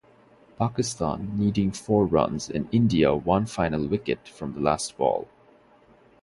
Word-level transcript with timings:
Pakistan 0.57 1.37
needing 1.37 1.71
four 1.71 2.07
runs 2.07 2.49
and 2.49 2.67
India 2.71 3.13
one 3.13 3.45
final 3.45 3.85
wicket 3.85 4.27
from 4.27 4.53
the 4.55 4.59
last 4.59 4.97
ball. 4.97 5.27